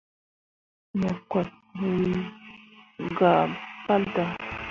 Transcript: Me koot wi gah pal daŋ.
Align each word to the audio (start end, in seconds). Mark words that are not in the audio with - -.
Me 0.99 1.09
koot 1.29 1.49
wi 1.79 2.01
gah 3.17 3.43
pal 3.85 4.01
daŋ. 4.13 4.29